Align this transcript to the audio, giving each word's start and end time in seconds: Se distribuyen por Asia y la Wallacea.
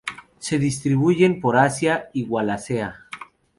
Se 0.39 0.57
distribuyen 0.57 1.39
por 1.39 1.55
Asia 1.57 2.09
y 2.11 2.23
la 2.23 2.29
Wallacea. 2.31 2.95